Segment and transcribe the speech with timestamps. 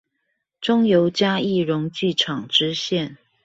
[0.59, 3.17] 中油嘉義溶劑廠支線